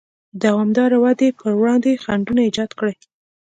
[0.43, 2.95] دوامداره ودې پر وړاندې خنډونه ایجاد کړي.